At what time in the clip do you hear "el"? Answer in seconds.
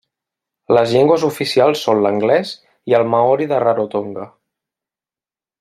3.01-3.07